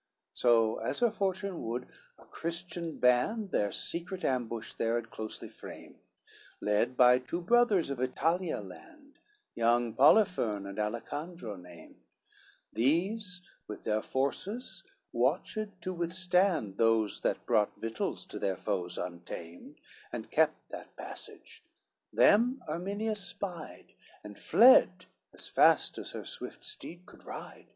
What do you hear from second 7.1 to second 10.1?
two brothers of Italia land, Young